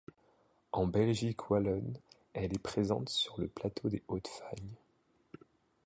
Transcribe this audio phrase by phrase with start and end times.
[0.71, 1.95] En Belgique wallonne
[2.33, 4.79] elle est présente sur le Plateau des Hautes-Fagnes.